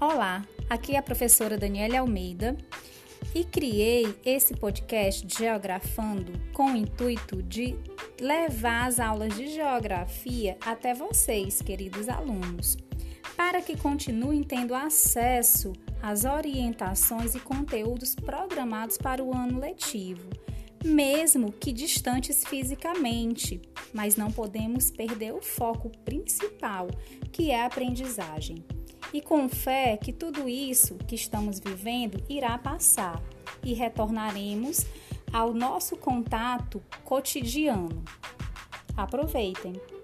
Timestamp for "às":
16.00-16.24